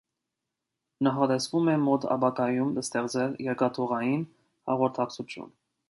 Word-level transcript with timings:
Նախատեսվում 1.07 1.69
է 1.73 1.75
մոտ 1.83 2.09
ապագայում 2.17 2.73
ստեղծել 2.83 3.39
երկաթուղային 3.51 4.29
հաղորդակցություն։ 4.73 5.55